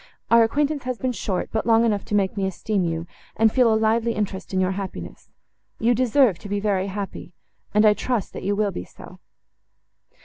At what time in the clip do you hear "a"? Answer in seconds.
3.71-3.77